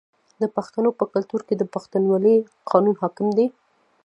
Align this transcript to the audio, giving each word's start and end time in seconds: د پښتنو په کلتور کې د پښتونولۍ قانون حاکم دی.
د 0.41 0.43
پښتنو 0.55 0.89
په 0.99 1.05
کلتور 1.13 1.41
کې 1.47 1.55
د 1.57 1.63
پښتونولۍ 1.73 2.37
قانون 2.69 2.95
حاکم 3.01 3.27
دی. 3.37 3.47